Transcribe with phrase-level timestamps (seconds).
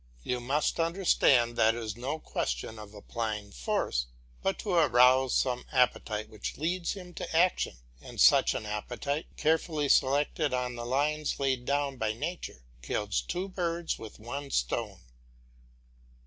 [0.23, 4.07] You must understand that is no question of applying force,
[4.41, 10.55] but of arousing some appetite which leads to action, and such an appetite, carefully selected
[10.55, 15.01] on the lines laid down by nature, kills two birds with one stone.